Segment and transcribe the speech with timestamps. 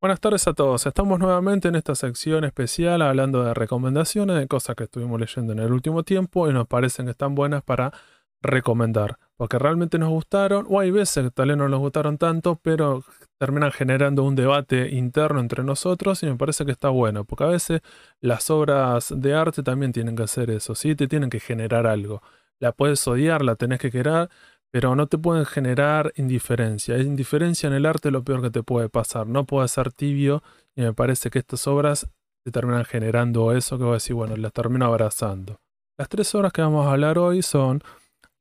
[0.00, 0.86] Buenas tardes a todos.
[0.86, 5.58] Estamos nuevamente en esta sección especial hablando de recomendaciones de cosas que estuvimos leyendo en
[5.58, 7.92] el último tiempo y nos parecen que están buenas para
[8.40, 9.18] recomendar.
[9.36, 13.04] Porque realmente nos gustaron, o hay veces que tal vez no nos gustaron tanto, pero
[13.38, 17.26] terminan generando un debate interno entre nosotros y me parece que está bueno.
[17.26, 17.82] Porque a veces
[18.22, 20.94] las obras de arte también tienen que hacer eso, ¿sí?
[20.94, 22.22] Te tienen que generar algo.
[22.58, 24.30] La puedes odiar, la tenés que querer,
[24.70, 26.98] pero no te pueden generar indiferencia.
[26.98, 29.26] Indiferencia en el arte es lo peor que te puede pasar.
[29.26, 30.42] No puede ser tibio
[30.76, 32.08] y me parece que estas obras
[32.44, 35.60] te terminan generando eso que voy a decir, bueno, las termino abrazando.
[35.98, 37.82] Las tres obras que vamos a hablar hoy son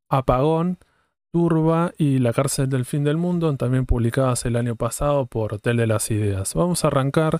[0.10, 0.78] Apagón,
[1.34, 5.77] Turba y La cárcel del fin del mundo, también publicadas el año pasado por Hotel
[5.77, 6.54] de las Ideas.
[6.54, 7.40] Vamos a arrancar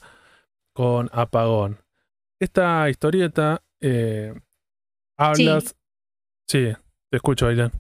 [0.74, 1.78] con Apagón.
[2.42, 4.34] Esta historieta eh,
[5.18, 5.76] hablas...
[6.48, 6.74] Sí.
[7.12, 7.72] te escucho, Aileen.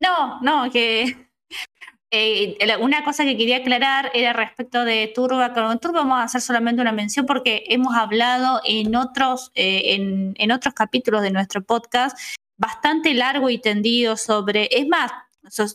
[0.00, 1.28] No, no, que
[2.10, 5.52] eh, una cosa que quería aclarar era respecto de Turba.
[5.52, 9.94] Con Turba vamos a hacer solamente una mención porque hemos hablado en otros, eh,
[10.38, 12.16] en, otros capítulos de nuestro podcast
[12.58, 15.12] bastante largo y tendido sobre, es más,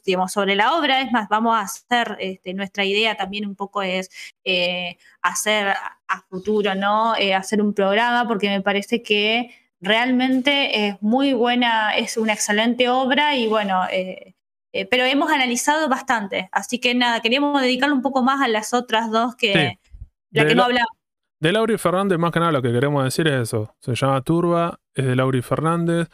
[0.04, 3.84] digamos, sobre la obra, es más, vamos a hacer, este, nuestra idea también un poco
[3.84, 4.10] es
[4.44, 5.76] eh, hacer
[6.08, 7.14] a futuro, ¿no?
[7.14, 13.36] hacer un programa porque me parece que realmente es muy buena, es una excelente obra
[13.36, 14.36] y bueno, eh,
[14.74, 18.74] eh, pero hemos analizado bastante, así que nada, queríamos dedicarle un poco más a las
[18.74, 19.80] otras dos que,
[20.30, 20.90] la que no hablamos.
[21.40, 24.80] De Lauri Fernández, más que nada lo que queremos decir es eso, se llama Turba,
[24.94, 26.08] es de Lauri Fernández,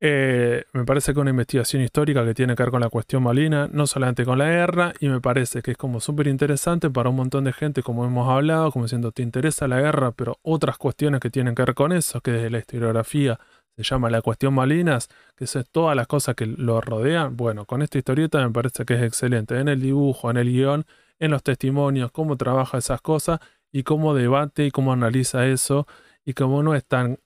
[0.00, 3.68] eh, me parece que una investigación histórica que tiene que ver con la cuestión malina,
[3.72, 7.16] no solamente con la guerra, y me parece que es como súper interesante para un
[7.16, 11.20] montón de gente, como hemos hablado, como diciendo, te interesa la guerra, pero otras cuestiones
[11.20, 13.40] que tienen que ver con eso, que desde la historiografía
[13.76, 17.36] se llama la cuestión Malinas, que es todas las cosas que lo rodean.
[17.36, 20.84] Bueno, con esta historieta me parece que es excelente, en el dibujo, en el guion,
[21.18, 23.40] en los testimonios, cómo trabaja esas cosas
[23.72, 25.86] y cómo debate y cómo analiza eso,
[26.24, 27.18] y cómo no es tan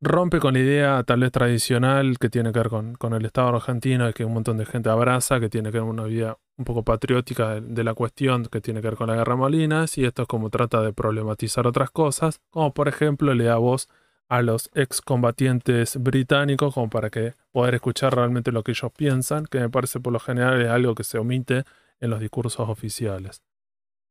[0.00, 3.48] rompe con la idea tal vez tradicional que tiene que ver con, con, el Estado
[3.48, 6.64] argentino que un montón de gente abraza, que tiene que ver con una vida un
[6.64, 10.22] poco patriótica de, la cuestión que tiene que ver con la guerra Malinas y esto
[10.22, 13.88] es como trata de problematizar otras cosas, como por ejemplo le da voz
[14.28, 19.58] a los excombatientes británicos como para que poder escuchar realmente lo que ellos piensan, que
[19.60, 21.64] me parece por lo general es algo que se omite
[21.98, 23.42] en los discursos oficiales.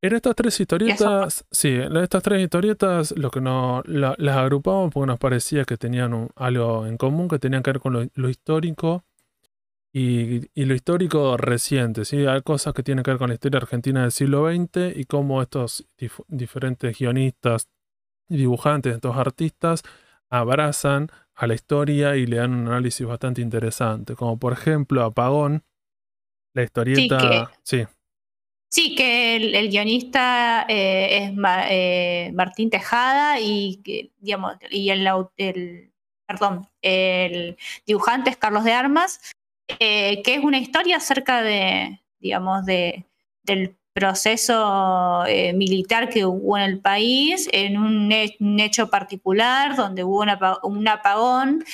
[0.02, 5.06] En estas tres historietas, sí, en estas tres historietas lo que nos las agrupamos porque
[5.06, 9.04] nos parecía que tenían algo en común, que tenían que ver con lo, histórico
[9.92, 12.24] y, lo histórico reciente, ¿sí?
[12.24, 15.42] Hay cosas que tienen que ver con la historia argentina del siglo XX y cómo
[15.42, 15.86] estos
[16.28, 17.68] diferentes guionistas
[18.30, 19.82] y dibujantes, estos artistas,
[20.30, 25.62] abrazan a la historia y le dan un análisis bastante interesante, como por ejemplo Apagón,
[26.54, 27.50] la historieta...
[27.64, 27.84] sí.
[27.84, 27.86] Sí,
[28.94, 31.32] que el, guionista eh, es
[31.70, 33.80] eh, Martín Tejada y,
[34.20, 35.92] digamos, y el, el,
[36.26, 39.20] perdón, el dibujante es Carlos de Armas,
[39.80, 43.06] eh, que es una historia acerca de, digamos, de,
[43.42, 48.12] del proceso militar que hubo en el país, en un,
[48.60, 50.24] hecho particular donde hubo
[50.62, 51.64] un apagón.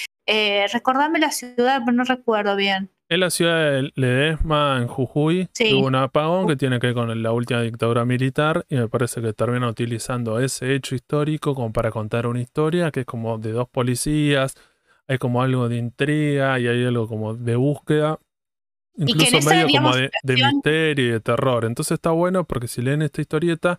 [0.73, 2.91] recordame la ciudad, pero no recuerdo bien.
[3.09, 7.23] En la ciudad de Ledesma, en Jujuy, hubo un apagón que tiene que ver con
[7.23, 11.93] la última dictadura militar y me parece que termina utilizando ese hecho histórico como para
[11.93, 14.57] contar una historia que es como de dos policías,
[15.07, 18.19] hay como algo de intriga y hay algo como de búsqueda,
[18.97, 21.65] incluso medio como de, misterio y de terror.
[21.65, 23.79] Entonces está bueno porque si leen esta historieta,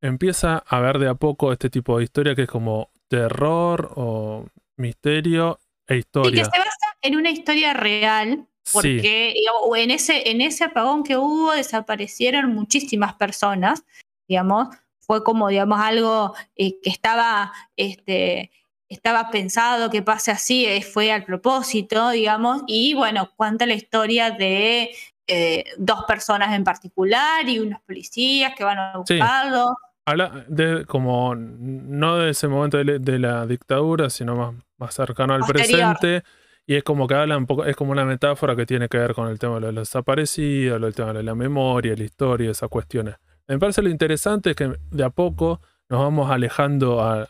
[0.00, 4.46] empieza a ver de a poco este tipo de historia que es como terror o
[4.76, 6.40] misterio e historia.
[6.40, 9.34] Y que se basa en una historia real porque
[9.76, 13.84] en, ese, en ese apagón que hubo desaparecieron muchísimas personas,
[14.28, 14.68] digamos,
[15.00, 18.50] fue como, digamos, algo eh, que estaba, este,
[18.88, 24.32] estaba pensado que pase así, eh, fue al propósito, digamos, y bueno, cuenta la historia
[24.32, 24.90] de
[25.28, 29.76] eh, dos personas en particular y unos policías que van a buscarlo.
[30.08, 35.42] Habla de como no de ese momento de, la dictadura, sino más, más cercano al
[35.42, 36.22] presente
[36.66, 39.14] y es como que habla un poco, es como una metáfora que tiene que ver
[39.14, 43.14] con el tema de los desaparecidos, el tema de la memoria, la historia, esas cuestiones.
[43.46, 47.28] Me parece lo interesante es que de a poco nos vamos alejando a,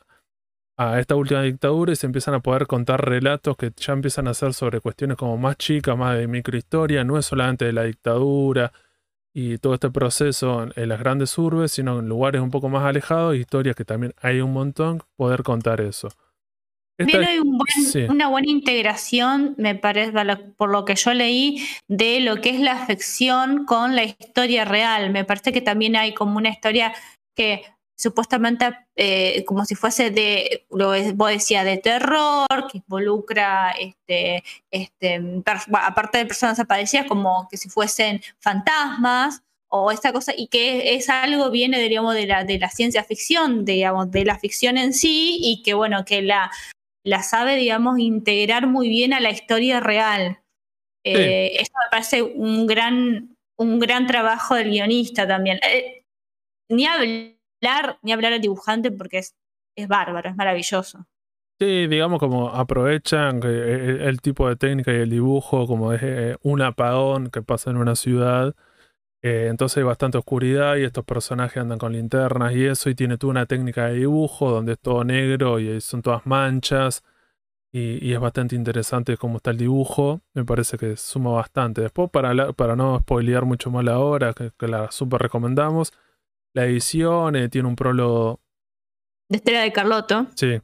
[0.98, 4.52] esta última dictadura y se empiezan a poder contar relatos que ya empiezan a ser
[4.52, 8.72] sobre cuestiones como más chicas, más de microhistoria, no es solamente de la dictadura
[9.32, 13.36] y todo este proceso en, las grandes urbes, sino en lugares un poco más alejados,
[13.36, 16.08] historias que también hay un montón, poder contar eso.
[16.96, 17.42] También
[18.08, 20.12] una buena integración, me parece,
[20.56, 25.10] por lo que yo leí, de lo que es la ficción con la historia real.
[25.10, 26.94] Me parece que también hay como una historia
[27.34, 27.64] que
[27.98, 35.20] supuestamente eh, como si fuese de, lo vos decías, de terror, que involucra, este, este,
[35.72, 41.08] aparte de personas desaparecidas, como que si fuesen fantasmas o esta cosa, y que es
[41.08, 45.38] algo, viene, digamos, de la, de la ciencia ficción, digamos, de la ficción en sí,
[45.40, 46.50] y que, bueno, que la,
[47.06, 50.40] la sabe, digamos, integrar muy bien a la historia real.
[51.04, 55.60] Eh, esto me parece un gran, un gran trabajo del guionista también.
[55.62, 56.04] Eh,
[56.68, 59.36] ni hablar, ni hablar al dibujante porque es,
[59.76, 61.06] es bárbaro, es maravilloso.
[61.60, 66.36] Sí, digamos como aprovechan el, el, tipo de técnica y el dibujo como es eh,
[66.42, 68.56] un apagón que pasa en una ciudad
[69.26, 73.18] eh, entonces hay bastante oscuridad y estos personajes andan con linternas y eso, y tiene
[73.18, 77.02] toda una técnica de dibujo donde es todo negro y son todas manchas.
[77.72, 80.20] Y, es bastante interesante cómo está el dibujo.
[80.32, 81.80] Me parece que suma bastante.
[81.82, 85.92] Después, para, para no spoilear mucho más la obra, que, la super recomendamos,
[86.54, 88.40] la edición eh, tiene un prólogo.
[89.28, 90.28] De Estela de Carlotto.
[90.36, 90.60] Sí,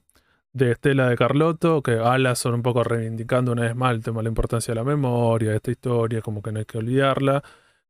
[0.52, 4.18] de Estela de Carlotto, que habla son un poco reivindicando una vez más el tema
[4.18, 7.42] de la importancia de la memoria, de esta historia, como que no hay que olvidarla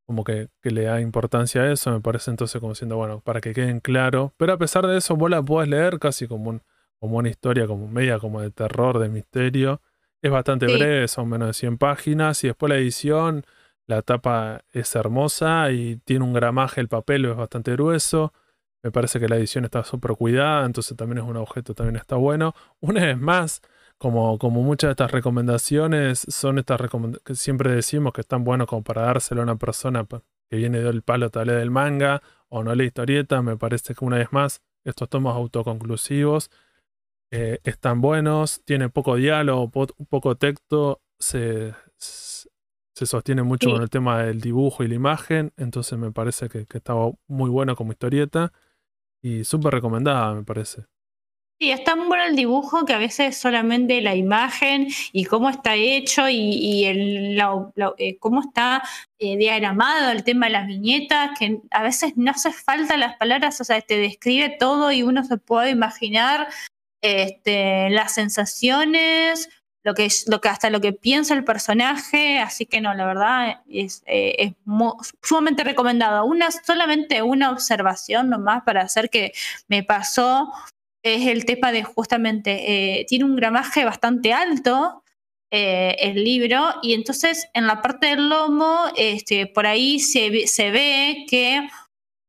[0.06, 3.52] como que, le da importancia a eso, me parece entonces como siendo, bueno, para que
[3.52, 4.34] queden claro.
[4.37, 6.62] Pero a pesar de eso, vos la podés leer casi como, un,
[7.00, 9.81] como una historia, como media como de terror, de misterio.
[10.22, 13.44] Es bastante breve, son menos de 100 páginas y después la edición,
[13.87, 18.32] la tapa es hermosa y tiene un gramaje, el papel es bastante grueso.
[18.84, 22.16] Me parece que la edición está súper cuidada, entonces también es un objeto, también está
[22.16, 22.54] bueno.
[22.81, 23.62] Una vez más,
[24.02, 28.66] como, como muchas de estas recomendaciones son estas recomendaciones que siempre decimos que están buenos
[28.66, 30.04] como para dárselo a una persona
[30.50, 34.04] que viene del palo tal vez del manga o no lee historieta, me parece que
[34.04, 36.50] una vez más estos tomos autoconclusivos
[37.31, 44.25] eh, están buenos, tiene poco diálogo, poco texto, se, se sostiene mucho con el tema
[44.25, 48.52] del dibujo y la imagen, entonces me parece que, que estaba muy bueno como historieta
[49.22, 50.87] y súper recomendada, me parece.
[51.62, 55.76] Sí, está muy bueno el dibujo que a veces solamente la imagen y cómo está
[55.76, 58.82] hecho y, eh, cómo está
[59.20, 63.61] eh, diagramado el tema de las viñetas, que a veces no hace falta las palabras,
[63.61, 66.49] o sea, te describe todo y uno se puede imaginar
[67.00, 69.49] este, las sensaciones,
[69.85, 73.62] lo que, lo que hasta lo que piensa el personaje, así que no, la verdad
[73.69, 74.53] es, eh, es
[75.23, 76.25] sumamente recomendado.
[76.25, 79.32] Una, solamente una observación nomás para hacer que
[79.69, 80.53] me pasó
[81.02, 85.02] es el tema de justamente, eh, tiene un gramaje bastante alto
[85.50, 90.70] eh, el libro y entonces en la parte del lomo, este, por ahí se, se
[90.70, 91.69] ve que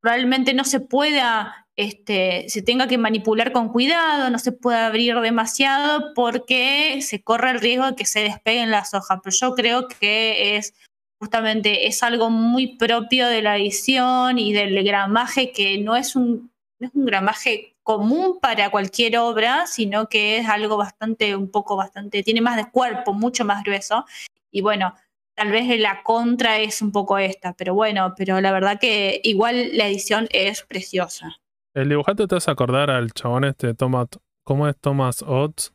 [0.02, 5.18] probablemente no se pueda, este, se tenga que manipular con cuidado, no se puede abrir
[5.22, 9.88] demasiado porque se corre el riesgo de que se despeguen las hojas, pero yo creo
[9.88, 10.74] que es
[11.18, 16.52] justamente es algo muy propio de la edición y del gramaje que no es un,
[16.80, 21.76] no es un gramaje común para cualquier obra, sino que es algo bastante, un poco
[21.76, 24.06] bastante, tiene más de cuerpo, mucho más grueso.
[24.52, 24.94] Y bueno,
[25.36, 29.78] tal vez la contra es un poco esta, pero bueno, pero la verdad que igual
[29.78, 31.36] la edición es preciosa.
[31.74, 34.08] El dibujante te hace acordar al chabón este, Thomas,
[34.44, 35.74] ¿cómo es Thomas Oates?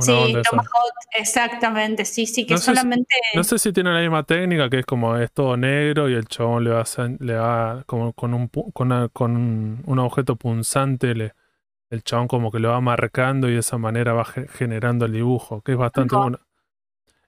[0.00, 0.34] Sí,
[1.18, 3.14] exactamente, sí, sí, que solamente...
[3.34, 6.26] no sé si tiene la misma técnica, que es como es todo negro y el
[6.26, 6.84] chabón le va,
[7.18, 9.36] le va como con un, con, con
[9.84, 11.34] un, objeto punzante, le,
[11.90, 15.60] el chabón como que lo va marcando y de esa manera va generando el dibujo,
[15.60, 16.40] que es bastante bueno.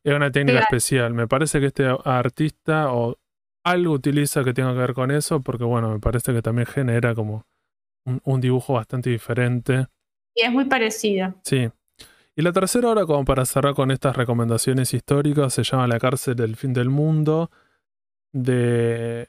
[0.03, 1.13] Es una técnica especial.
[1.13, 3.19] Me parece que este artista o
[3.63, 7.15] algo utiliza que tenga que ver con eso, porque bueno, me parece que también genera
[7.15, 7.47] como
[8.07, 9.87] un, un dibujo bastante diferente.
[10.35, 11.35] Y es muy parecida.
[11.43, 11.71] Sí.
[12.37, 16.35] Y la tercera hora, como para cerrar con estas recomendaciones históricas, se llama La cárcel
[16.35, 17.51] del fin del mundo,
[18.33, 19.29] de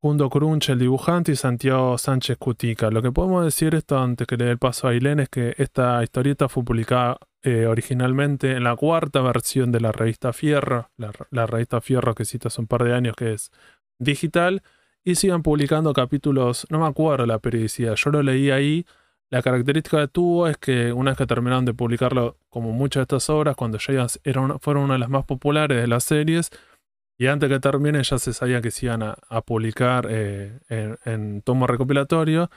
[0.00, 2.90] Jundo Crunch, el dibujante, y Santiago Sánchez Cutica.
[2.90, 5.54] Lo que podemos decir esto antes que le dé el paso a Ailén es que
[5.58, 11.12] esta historieta fue publicada eh, originalmente en la cuarta versión de la revista Fierro, la,
[11.30, 13.52] la, revista Fierro que cita hace un par de años que es
[14.00, 14.62] digital,
[15.04, 18.84] y sigan publicando capítulos, no me acuerdo la periodicidad, yo lo leí ahí
[19.30, 23.02] la característica que tuvo es que una vez que terminaron de publicarlo, como muchas de
[23.02, 26.50] estas obras, cuando ya eran, fueron una de las más populares de las series,
[27.18, 31.66] y antes que termine ya se sabía que se iban a, publicar eh, en, tomo
[31.66, 32.50] recopilatorio,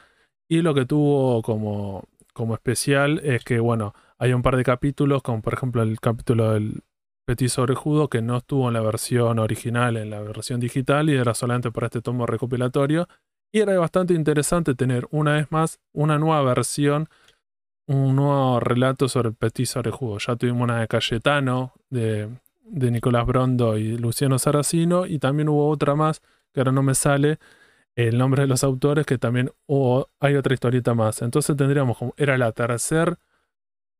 [0.47, 5.23] y lo que tuvo como, como especial es que, bueno, hay un par de capítulos,
[5.23, 6.83] como por ejemplo el capítulo del
[7.25, 11.33] Petit Sobrejudo, que no estuvo en la versión original, en la versión digital, y era
[11.33, 13.07] solamente para este tomo recopilatorio,
[13.51, 17.09] y era bastante interesante tener una vez más una nueva versión,
[17.87, 20.17] un nuevo relato sobre el Petit Jugo.
[20.19, 22.29] Ya tuvimos una de Cayetano, de,
[22.63, 26.21] de Nicolás Brondo y Luciano Saracino, y también hubo otra más,
[26.53, 27.39] que ahora no me sale,
[27.95, 29.51] el nombre de los autores, que también
[30.19, 31.21] hay otra historieta más.
[31.21, 33.19] Entonces tendríamos como, era la tercera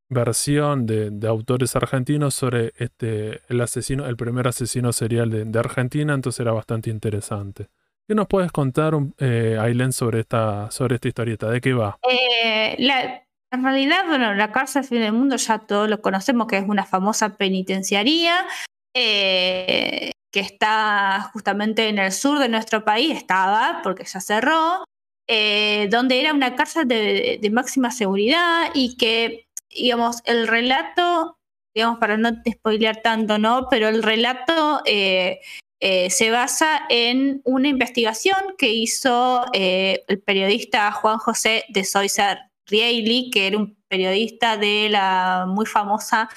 [0.09, 6.41] versión de, autores argentinos sobre este, el asesino, el primer asesino serial de, Argentina, entonces
[6.41, 7.69] era bastante interesante.
[8.11, 11.49] ¿Qué nos puedes contar, eh, Ailén, sobre esta, sobre esta historieta?
[11.49, 11.97] ¿De qué va?
[12.09, 16.65] Eh, en realidad, bueno, la cárcel fin del mundo ya todos lo conocemos, que es
[16.67, 18.45] una famosa penitenciaría.
[18.93, 24.83] Eh, que está justamente en el sur de nuestro país, estaba, porque ya cerró,
[25.29, 31.37] eh, donde era una cárcel de, máxima seguridad y que, digamos, el relato,
[31.73, 33.67] digamos, para no spoilear tanto, ¿no?
[33.69, 34.81] Pero el relato
[35.81, 43.29] eh, se basa en una investigación que hizo el periodista Juan José de Soiza Rieli,
[43.31, 46.29] que era un periodista de la muy famosa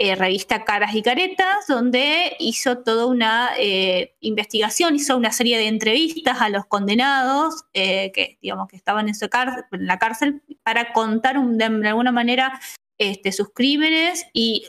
[0.00, 5.66] eh, revista Caras y Caretas, donde hizo toda una eh, investigación, hizo una serie de
[5.66, 9.28] entrevistas a los condenados eh, que, digamos, que estaban en, su
[9.72, 12.60] la cárcel para contar de, alguna manera
[12.96, 14.68] este, sus crímenes y,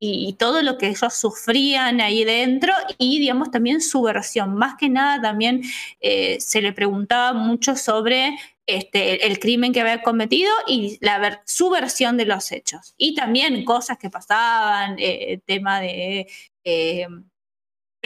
[0.00, 4.54] y, todo lo que ellos sufrían ahí dentro y, digamos, también su versión.
[4.54, 5.62] Más que nada, también
[6.00, 8.36] se le preguntaba mucho sobre
[8.66, 12.94] este, el crimen que había cometido y la su versión de los hechos.
[12.96, 16.26] Y también cosas que pasaban, eh, tema de
[16.64, 17.06] eh,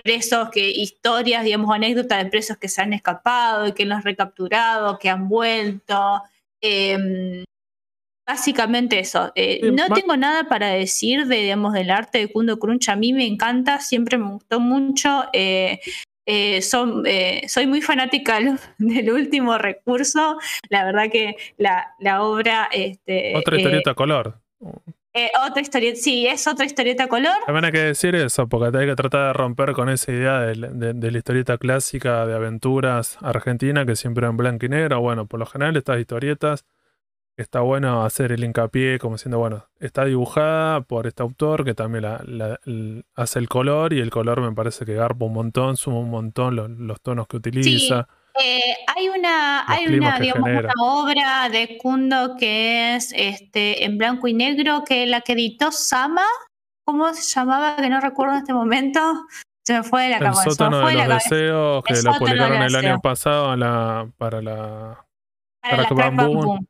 [0.02, 4.98] presos, que historias, digamos, anécdotas de presos que se han escapado que los han recapturado,
[4.98, 6.22] que han vuelto.
[6.60, 7.44] Em,
[8.28, 9.32] básicamente eso.
[9.34, 12.90] Eh, no tengo nada para decir de, digamos, del arte de Kundo Crunch.
[12.90, 15.24] A mí me encanta, siempre me gustó mucho.
[15.32, 15.80] Eh,
[16.60, 18.38] son, eh, soy muy fanática
[18.78, 20.36] del último recurso.
[20.68, 22.68] La verdad que la, obra...
[22.70, 24.38] Este, otra historieta color.
[25.48, 27.32] otra historieta, sí, es otra historieta color.
[27.46, 30.92] También hay que decir eso, porque hay que tratar de romper con esa idea de,
[30.92, 35.00] de, la historieta clásica de aventuras argentina, que siempre en blanco y negro.
[35.00, 36.66] Bueno, por lo general estas historietas
[37.38, 42.02] está bueno hacer el hincapié como diciendo, bueno, está dibujada por este autor que también
[42.02, 42.60] la,
[43.14, 46.56] hace el color y el color me parece que garpa un montón, suma un montón
[46.56, 48.08] los, tonos que utiliza.
[48.42, 54.26] Eh, hay una, hay una, digamos, una obra de Kundo que es este, en blanco
[54.26, 56.26] y negro, que la que editó Sama,
[56.84, 57.76] ¿cómo se llamaba?
[57.76, 59.00] Que no recuerdo en este momento.
[59.64, 60.42] Se me fue de la cabeza.
[60.44, 63.54] El sótano de los deseos, que lo publicaron el año pasado
[64.16, 65.07] para la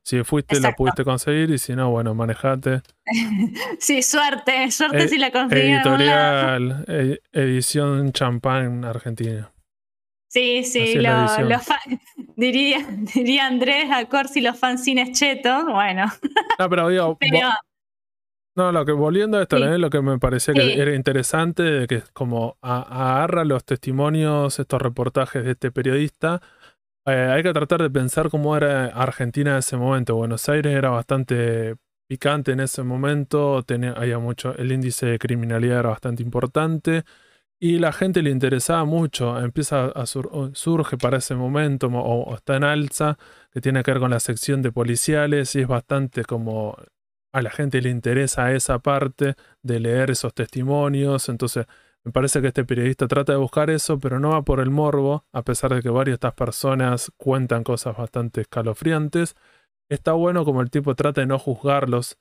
[0.02, 2.82] Si fuiste, la pudiste conseguir y si no, bueno, manejate.
[3.78, 5.72] sí, suerte, suerte eh, si la conseguí.
[5.72, 9.52] Editorial, eh, edición champán argentina.
[10.28, 11.26] Sí, sí, lo,
[12.36, 16.04] diría, diría Andrés Acor si los fanzines chetos, bueno.
[16.58, 17.18] No, pero digo,
[18.54, 22.02] no, lo que volviendo a esto, lo que me parecía que era interesante, de que
[22.12, 26.42] como agarra los testimonios, estos reportajes de este periodista,
[27.08, 30.16] eh, hay que tratar de pensar cómo era Argentina en ese momento.
[30.16, 31.76] Buenos Aires era bastante
[32.08, 37.04] picante en ese momento, tenía, mucho, el índice de criminalidad era bastante importante
[37.60, 39.38] y la gente le interesaba mucho.
[39.38, 43.18] Empieza a surge para ese momento o, está en alza,
[43.52, 46.76] que tiene que ver con la sección de policiales y es bastante como
[47.32, 51.28] a la gente le interesa esa parte de leer esos testimonios.
[51.28, 51.66] Entonces
[52.04, 55.24] me parece que este periodista trata de buscar eso, pero no va por el morbo,
[55.32, 59.36] a pesar de que varias de estas personas cuentan cosas bastante escalofriantes.
[59.90, 62.18] Está bueno como el tipo trata de no juzgarlos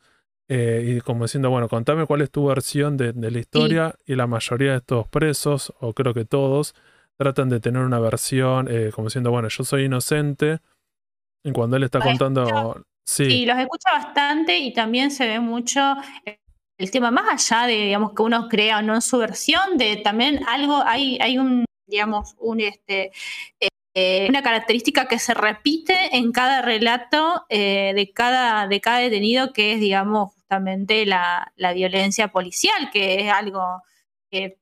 [0.49, 4.27] eh, y como diciendo, bueno, contame cuál es tu versión de, la historia y la
[4.27, 6.73] mayoría de estos presos, o creo que todos,
[7.17, 10.59] tratan de tener una versión eh, como diciendo, bueno, yo soy inocente.
[11.43, 12.83] Y cuando él está contando...
[13.05, 13.29] Sí.
[13.29, 15.95] sí, los escucha bastante y también se ve mucho
[16.77, 19.97] el tema, más allá de, digamos, que uno crea o no en su versión, de
[19.97, 23.11] también algo, hay, hay un, digamos, un, este,
[23.99, 29.53] eh, una característica que se repite en cada relato eh, de, cada, de cada detenido,
[29.53, 33.81] que es, digamos, justamente la, violencia policial, que es algo
[34.29, 34.59] que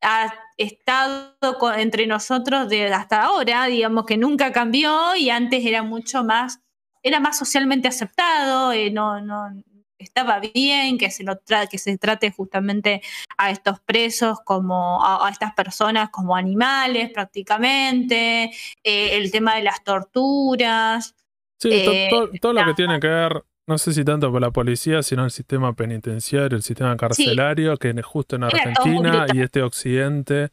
[0.00, 1.36] ha estado
[1.76, 6.60] entre nosotros de hasta ahora, digamos que nunca cambió y antes era mucho más,
[7.02, 9.50] era más socialmente aceptado, eh, no, no,
[9.98, 11.38] estaba bien que se, lo
[11.70, 13.02] que se trate justamente
[13.36, 18.50] a estos presos como a, estas personas como animales prácticamente,
[18.84, 21.14] eh, el tema de las torturas.
[21.58, 22.08] Sí, eh,
[22.40, 25.30] todo lo que tiene que ver, no sé si tanto por la policía, sino el
[25.30, 30.50] sistema penitenciario, el sistema carcelario, que que justo en Argentina y este occidente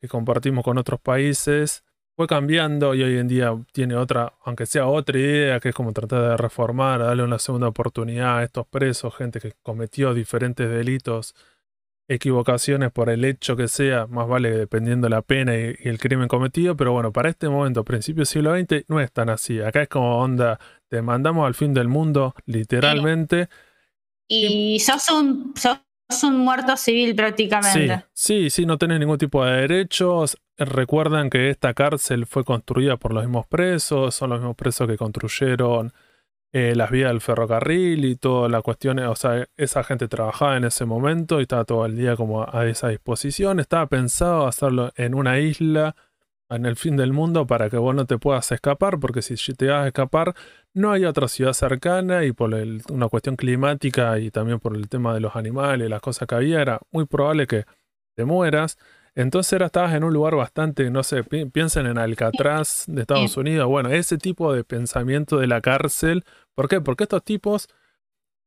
[0.00, 1.83] que compartimos con otros países,
[2.16, 5.92] fue cambiando y hoy en día tiene otra, aunque sea otra idea, que es como
[5.92, 11.34] tratar de reformar, darle una segunda oportunidad a estos presos, gente que cometió diferentes delitos
[12.08, 16.76] equivocaciones por el hecho que sea, más vale dependiendo la pena y, el crimen cometido,
[16.76, 19.60] pero bueno, para este momento, principio del siglo XX, no es tan así.
[19.60, 23.48] Acá es como onda, te mandamos al fin del mundo, literalmente.
[24.28, 25.78] Y, sos un, sos
[26.22, 28.04] un muerto civil prácticamente.
[28.12, 30.38] Sí, sí, sí, no tenés ningún tipo de derechos.
[30.56, 34.96] Recuerdan que esta cárcel fue construida por los mismos presos, son los mismos presos que
[34.96, 35.92] construyeron
[36.52, 40.62] eh, las vías del ferrocarril y toda la cuestión, o sea, esa gente trabajaba en
[40.62, 43.58] ese momento y estaba todo el día como a esa disposición.
[43.58, 45.96] Estaba pensado hacerlo en una isla
[46.56, 49.68] en el fin del mundo para que vos no te puedas escapar, porque si te
[49.68, 50.34] vas a escapar,
[50.72, 52.54] no hay otra ciudad cercana y por
[52.90, 56.60] una cuestión climática y también por el tema de los animales, las cosas que había,
[56.60, 57.64] era muy probable que
[58.16, 58.78] te mueras.
[59.14, 63.68] Entonces era, estabas en un lugar bastante, no sé, piensen en Alcatraz de Estados Unidos.
[63.68, 66.24] Bueno, ese tipo de pensamiento de la cárcel.
[66.54, 66.80] ¿Por qué?
[66.80, 67.68] Porque estos tipos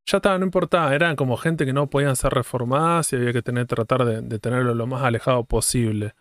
[0.05, 3.41] ya estaban, no importaba, eran como gente que no podían ser reformadas y había que
[3.41, 6.13] tener, tratar de, tenerlo lo más alejado posible.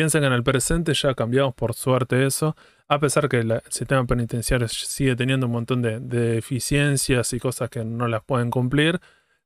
[0.00, 2.56] Piensen que en el presente ya cambiamos por suerte eso,
[2.88, 7.84] a pesar que el sistema penitenciario sigue teniendo un montón de, deficiencias y cosas que
[7.84, 8.98] no las pueden cumplir.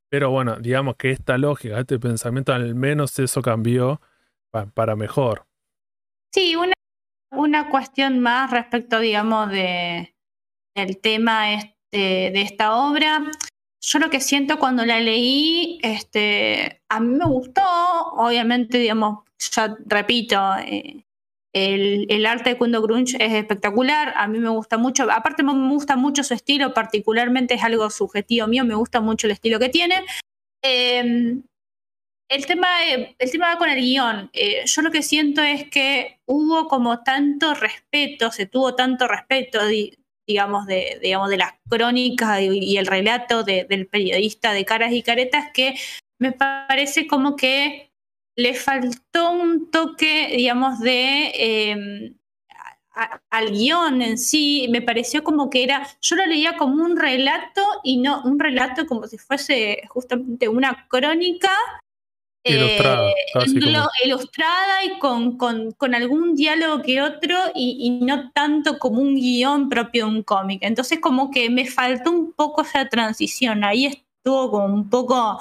[0.09, 4.01] Pero bueno, digamos que esta lógica, este pensamiento, al menos eso cambió
[4.75, 5.45] para mejor.
[6.33, 6.75] Sí, una,
[7.33, 10.15] una cuestión más respecto, digamos, de,
[10.77, 13.25] del tema este, de esta obra.
[13.81, 17.61] Yo lo que siento cuando la leí, este, a mí me gustó,
[18.13, 21.05] obviamente, digamos, ya repito, eh,
[21.53, 25.53] el, el, arte de Kundo Grunge es espectacular, a mí me gusta mucho, aparte me
[25.69, 29.69] gusta mucho su estilo, particularmente es algo subjetivo mío, me gusta mucho el estilo que
[29.69, 30.05] tiene.
[30.63, 31.41] Eh,
[32.29, 34.31] el tema, el tema va con el guion.
[34.33, 39.61] Eh, yo lo que siento es que hubo como tanto respeto, se tuvo tanto respeto,
[40.27, 45.51] digamos, de, digamos, de las crónicas y, el relato del periodista de caras y caretas,
[45.53, 45.75] que
[46.19, 47.93] me parece como que
[48.37, 51.33] le faltó un toque, digamos, de...
[51.35, 52.15] Em,
[53.31, 57.61] al guion en sí, me pareció como que era, yo lo leía como un relato
[57.83, 61.51] y no un relato como si fuese justamente una crónica
[62.47, 63.15] Ilustrada, eh,
[64.05, 70.05] ilustrada y con, con, algún diálogo que otro y, no tanto como un guion propio
[70.05, 70.59] de un cómic.
[70.63, 73.65] Entonces como que me faltó un poco esa transición.
[73.65, 75.41] Ahí estuvo como un poco,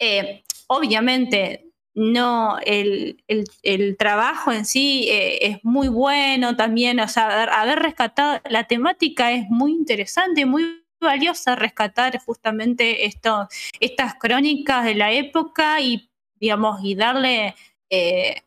[0.00, 7.44] eh, obviamente, no, el, el, trabajo en sí eh, es muy bueno también, o sea,
[7.44, 14.94] haber, rescatado la temática es muy interesante, muy valiosa rescatar justamente esto, estas crónicas de
[14.96, 17.54] la época y digamos, y darle,
[17.90, 18.42] eh,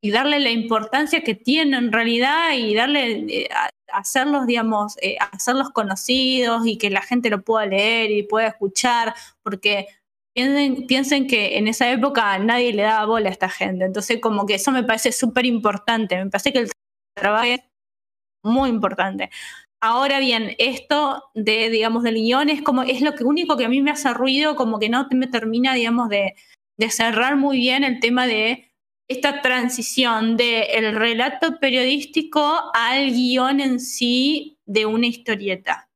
[0.00, 3.48] y darle la importancia que tiene en realidad y darle, eh,
[3.92, 4.96] hacerlos, digamos,
[5.32, 9.88] hacerlos conocidos y que la gente lo pueda leer y pueda escuchar, porque
[10.36, 14.54] piensen, que en esa época nadie le daba bola a esta gente, entonces como que
[14.56, 16.70] eso me parece súper importante, me parece que el
[17.14, 17.60] trabajo es
[18.44, 19.30] muy importante.
[19.80, 23.68] Ahora bien, esto de, digamos, del guion es como, es lo que único que a
[23.68, 26.34] mí me hace ruido, como que no me termina, digamos, de,
[26.78, 28.72] de cerrar muy bien el tema de
[29.08, 35.88] esta transición del relato periodístico al guion en sí de una historieta.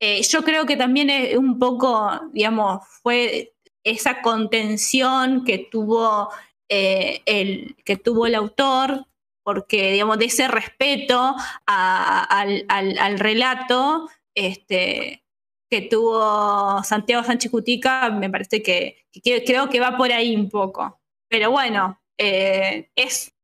[0.00, 3.55] Eh, yo creo que también es un poco, digamos, fue
[3.86, 6.28] esa contención que tuvo,
[6.68, 9.06] eh, el, que tuvo el autor,
[9.44, 15.24] porque, digamos, de ese respeto al, al, relato, este,
[15.70, 19.06] que tuvo Santiago Sánchez Cutica, me parece que,
[19.46, 21.00] creo que va por ahí un poco.
[21.28, 23.36] Pero bueno, eh, es,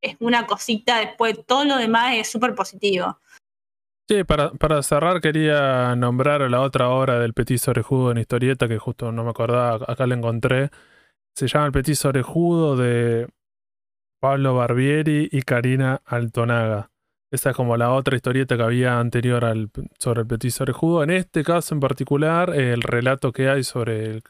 [0.00, 3.18] es una cosita después, todo lo demás es súper positivo.
[4.08, 8.78] Sí, para, para, cerrar quería nombrar la otra obra del Petit Orejudo en historieta, que
[8.78, 10.70] justo no me acordaba, acá la encontré.
[11.34, 13.28] Se llama El Petit Orejudo de
[14.20, 16.92] Pablo Barbieri y Karina Altonaga.
[17.32, 21.02] Esa es como la otra historieta que había anterior al, sobre el Petit Orejudo.
[21.02, 24.22] En este caso en particular, el relato que hay sobre el,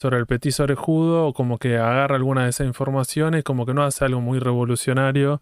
[0.00, 4.04] sobre el Petit Orejudo, como que agarra alguna de esas informaciones, como que no hace
[4.04, 5.40] algo muy revolucionario.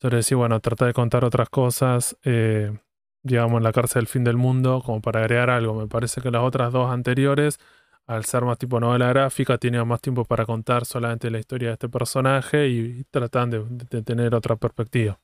[0.00, 2.76] Sobre decir, bueno, trata de contar otras cosas, eh,
[3.22, 5.74] digamos, en la cárcel del fin del mundo, como para agregar algo.
[5.74, 7.58] Me parece que las otras dos anteriores,
[8.06, 11.74] al ser más tipo novela gráfica, tenían más tiempo para contar solamente la historia de
[11.74, 15.20] este personaje y, tratan de tener otra perspectiva.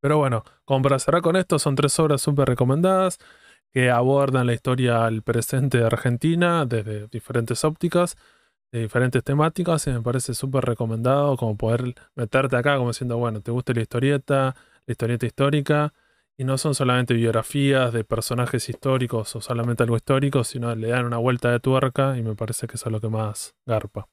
[0.00, 3.18] Pero bueno, como para cerrar con esto, son tres obras súper recomendadas
[3.72, 8.16] que abordan la historia al presente de Argentina desde diferentes ópticas,
[8.72, 13.40] de diferentes temáticas, y me parece súper recomendado como poder meterte acá como diciendo, bueno,
[13.40, 14.54] te gusta la historieta,
[14.86, 15.92] la historieta histórica,
[16.38, 21.06] y no son solamente biografías de personajes históricos o solamente algo histórico, sino le dan
[21.06, 24.06] una vuelta de tuerca y me parece que eso es lo que más garpa.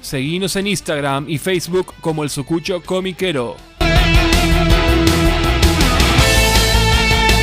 [0.00, 3.56] Seguinos en Instagram y Facebook como el Sucucho Comiquero.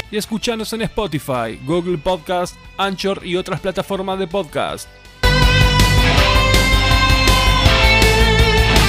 [0.09, 4.87] Y escuchanos en Spotify, Google Podcast, Anchor y otras plataformas de podcast.